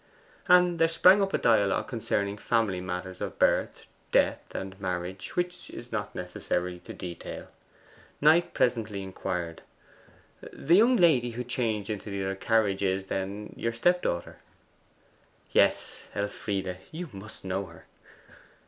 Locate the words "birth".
3.37-3.85